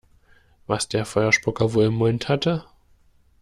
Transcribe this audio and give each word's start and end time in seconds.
Was 0.65 0.87
der 0.89 1.05
Feuerspucker 1.05 1.75
wohl 1.75 1.83
im 1.85 1.93
Mund 1.93 2.27
hatte? 2.27 2.63